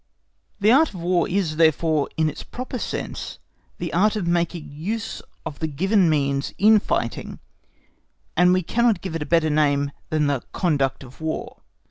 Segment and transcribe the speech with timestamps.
[0.59, 3.37] The Art of War is therefore, in its proper sense,
[3.77, 7.37] the art of making use of the given means in fighting,
[8.35, 11.57] and we cannot give it a better name than the "Conduct of War."